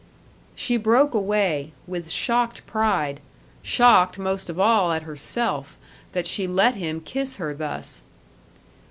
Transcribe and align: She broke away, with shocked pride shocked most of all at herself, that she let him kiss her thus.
She 0.55 0.77
broke 0.77 1.13
away, 1.13 1.73
with 1.85 2.09
shocked 2.09 2.65
pride 2.65 3.19
shocked 3.61 4.17
most 4.17 4.49
of 4.49 4.59
all 4.59 4.91
at 4.91 5.03
herself, 5.03 5.77
that 6.13 6.25
she 6.25 6.47
let 6.47 6.73
him 6.73 7.01
kiss 7.01 7.35
her 7.35 7.53
thus. 7.53 8.01